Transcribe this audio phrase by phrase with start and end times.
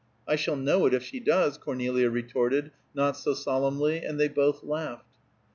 [0.27, 4.63] "I shall know it if she does," Cornelia retorted, not so solemnly, and they both
[4.63, 5.05] laughed.